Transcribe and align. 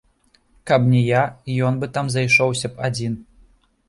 Каб 0.69 0.87
не 0.93 1.01
я, 1.09 1.19
ён 1.67 1.77
бы 1.83 1.89
там 1.97 2.09
зайшоўся 2.15 2.67
б 2.73 2.85
адзін. 2.89 3.13